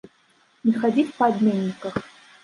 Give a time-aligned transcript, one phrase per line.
[0.69, 2.01] Не хадзіць па абменніках!